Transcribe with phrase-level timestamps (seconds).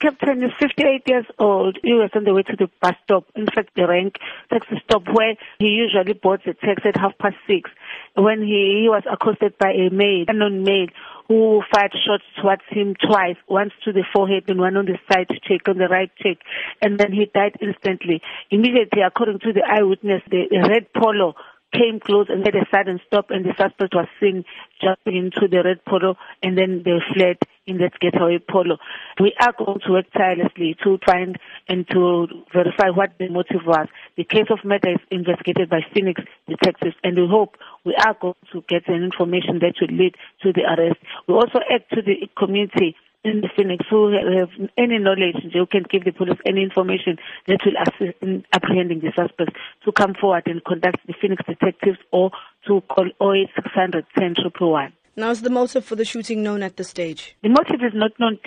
[0.00, 1.78] Captain is 58 years old.
[1.82, 4.18] He was on the way to the bus stop, in fact, the rank
[4.50, 7.70] taxi stop where he usually boards a taxi at half past six.
[8.14, 10.88] When he, he was accosted by a male, unknown male,
[11.28, 15.28] who fired shots towards him twice, once to the forehead and one on the side
[15.42, 16.40] cheek, on the right cheek,
[16.82, 18.20] and then he died instantly.
[18.50, 21.34] Immediately, according to the eyewitness, the, the red polo
[21.72, 24.44] came close and made a sudden stop and the suspect was seen
[24.80, 28.78] jumping into the red polo and then they fled in that getaway polo.
[29.20, 31.38] We are going to work tirelessly to find
[31.68, 33.88] and to verify what the motive was.
[34.16, 38.34] The case of murder is investigated by Phoenix detectives and we hope we are going
[38.52, 41.00] to get an information that will lead to the arrest.
[41.26, 45.84] We also act to the community in the Phoenix who have any knowledge, who can
[45.90, 50.44] give the police any information that will assist in apprehending the suspects to come forward
[50.46, 52.30] and contact the Phoenix detectives or
[52.66, 54.92] to call 08600 101.
[55.18, 57.36] Now, is the motive for the shooting known at this stage?
[57.42, 58.38] The motive is not known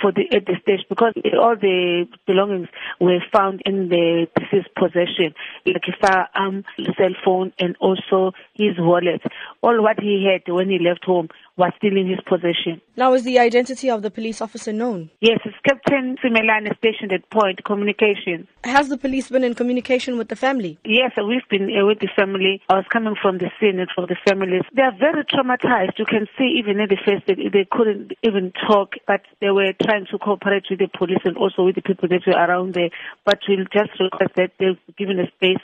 [0.00, 2.68] for the, at this stage because all the belongings
[3.00, 5.34] were found in the deceased possession,
[5.66, 6.62] like a firearm,
[6.96, 9.20] cell phone, and also his wallet.
[9.62, 12.80] All what he had when he left home was still in his possession.
[12.96, 15.10] Now, is the identity of the police officer known?
[15.20, 18.46] Yes, it's Captain Simelane stationed at Point Communications.
[18.64, 20.78] Has the police been in communication with the family?
[20.84, 22.60] Yes, we've been uh, with the family.
[22.68, 24.62] I was coming from the scene and from the families.
[24.74, 25.98] They are very traumatized.
[25.98, 29.72] You can see even in the face that they couldn't even talk, but they were
[29.82, 32.90] trying to cooperate with the police and also with the people that were around there.
[33.24, 35.62] But we'll just request that they've given a space